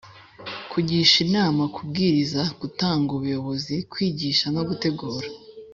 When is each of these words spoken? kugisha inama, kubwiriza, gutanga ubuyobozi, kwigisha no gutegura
kugisha 0.71 1.15
inama, 1.25 1.61
kubwiriza, 1.75 2.41
gutanga 2.61 3.09
ubuyobozi, 3.17 3.75
kwigisha 3.91 4.45
no 4.55 4.61
gutegura 4.69 5.27